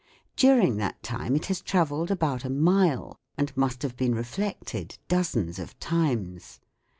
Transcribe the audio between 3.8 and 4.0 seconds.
have